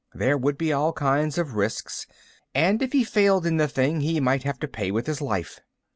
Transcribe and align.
There 0.15 0.35
would 0.35 0.57
be 0.57 0.73
all 0.73 0.93
kinds 0.93 1.37
of 1.37 1.53
risks 1.53 2.07
and, 2.55 2.81
if 2.81 2.91
he 2.91 3.03
failed 3.03 3.45
in 3.45 3.57
the 3.57 3.67
thing, 3.67 4.01
he 4.01 4.19
might 4.19 4.41
have 4.41 4.57
to 4.61 4.67
pay 4.67 4.89
with 4.89 5.05
his 5.05 5.21
life. 5.21 5.59